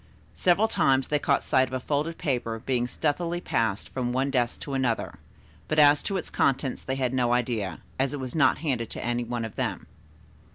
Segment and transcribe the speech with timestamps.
[0.33, 4.59] Several times they caught sight of a folded paper being stealthily passed from one desk
[4.61, 5.19] to another,
[5.67, 9.05] but as to its contents they had no idea, as it was not handed to
[9.05, 9.85] any one of them.